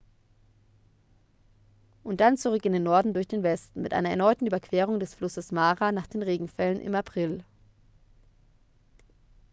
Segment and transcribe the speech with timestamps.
[2.01, 5.51] und dann zurück in den norden durch den westen mit einer erneuten überquerung des flusses
[5.51, 7.45] mara nach den regenfällen im april